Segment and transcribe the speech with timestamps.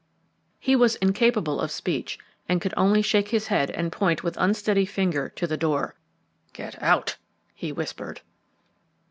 [0.59, 2.17] He was incapable of speech
[2.49, 5.93] and could only shake his head and point with unsteady finger to the door.
[6.53, 7.17] "Get out,"
[7.53, 8.21] he whispered.